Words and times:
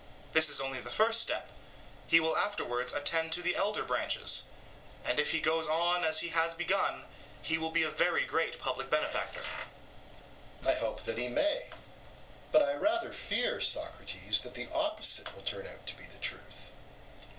This 0.33 0.49
is 0.49 0.59
only 0.59 0.79
the 0.79 0.89
first 0.89 1.21
step; 1.21 1.51
he 2.07 2.19
will 2.19 2.35
afterwards 2.35 2.91
attend 2.91 3.31
to 3.33 3.43
the 3.43 3.55
elder 3.55 3.83
branches; 3.83 4.45
and 5.05 5.19
if 5.19 5.29
he 5.29 5.39
goes 5.39 5.67
on 5.67 6.03
as 6.03 6.21
he 6.21 6.29
has 6.29 6.55
begun, 6.55 7.03
he 7.43 7.59
will 7.59 7.69
be 7.69 7.83
a 7.83 7.89
very 7.91 8.25
great 8.25 8.57
public 8.57 8.89
benefactor. 8.89 9.41
EUTHYPHRO: 9.43 10.71
I 10.71 10.73
hope 10.73 11.03
that 11.03 11.19
he 11.19 11.27
may; 11.29 11.69
but 12.51 12.63
I 12.63 12.73
rather 12.73 13.13
fear, 13.13 13.59
Socrates, 13.61 14.41
that 14.41 14.55
the 14.55 14.69
opposite 14.73 15.35
will 15.35 15.43
turn 15.43 15.67
out 15.67 15.85
to 15.85 15.95
be 15.95 16.05
the 16.07 16.17
truth. 16.17 16.71